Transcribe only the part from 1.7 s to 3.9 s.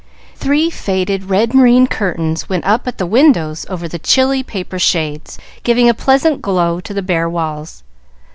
curtains went up at the windows over